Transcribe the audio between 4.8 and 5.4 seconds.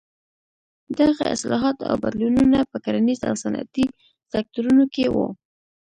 کې وو.